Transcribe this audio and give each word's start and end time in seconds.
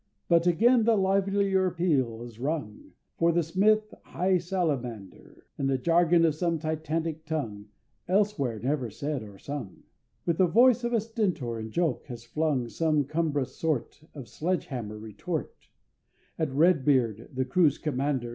But 0.27 0.47
again 0.47 0.85
the 0.85 0.95
livelier 0.97 1.69
peal 1.69 2.23
is 2.23 2.39
rung, 2.39 2.93
For 3.19 3.31
the 3.31 3.43
Smith, 3.43 3.93
hight 4.05 4.39
Salamander, 4.41 5.45
In 5.59 5.67
the 5.67 5.77
jargon 5.77 6.25
of 6.25 6.33
some 6.33 6.57
Titanic 6.57 7.23
tongue, 7.23 7.67
Elsewhere 8.07 8.57
never 8.57 8.89
said 8.89 9.21
or 9.21 9.37
sung, 9.37 9.83
With 10.25 10.39
the 10.39 10.47
voice 10.47 10.83
of 10.83 10.91
a 10.91 10.99
Stentor 11.01 11.59
in 11.59 11.69
joke 11.69 12.05
has 12.07 12.23
flung 12.25 12.67
Some 12.67 13.03
cumbrous 13.03 13.55
sort 13.55 14.01
Of 14.15 14.27
sledge 14.27 14.65
hammer 14.65 14.97
retort 14.97 15.67
At 16.39 16.49
Red 16.51 16.83
Beard, 16.83 17.29
the 17.31 17.45
crew's 17.45 17.77
commander. 17.77 18.29